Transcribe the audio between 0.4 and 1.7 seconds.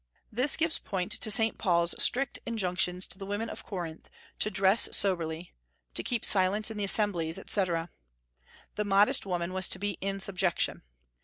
gives point to Saint